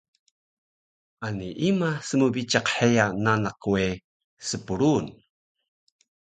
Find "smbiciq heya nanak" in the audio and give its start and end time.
2.07-3.61